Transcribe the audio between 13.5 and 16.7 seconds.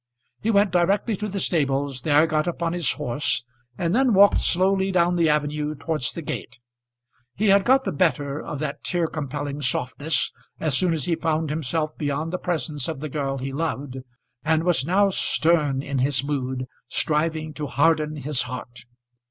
loved, and was now stern in his mood,